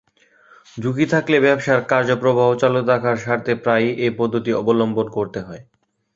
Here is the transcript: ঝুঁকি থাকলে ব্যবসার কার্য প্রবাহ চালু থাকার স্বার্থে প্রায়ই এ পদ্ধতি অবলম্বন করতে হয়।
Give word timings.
ঝুঁকি 0.77 1.05
থাকলে 1.13 1.37
ব্যবসার 1.45 1.79
কার্য 1.91 2.09
প্রবাহ 2.21 2.49
চালু 2.61 2.81
থাকার 2.89 3.15
স্বার্থে 3.23 3.53
প্রায়ই 3.63 3.91
এ 3.99 4.17
পদ্ধতি 4.19 4.51
অবলম্বন 4.61 5.07
করতে 5.17 5.39
হয়। 5.47 5.61